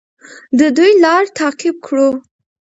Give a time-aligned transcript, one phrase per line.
[0.59, 2.09] د دوی لار تعقیب کړو.